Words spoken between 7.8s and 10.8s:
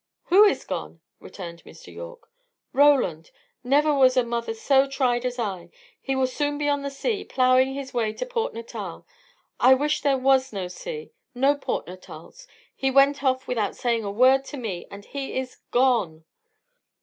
way to Port Natal. I wish there was no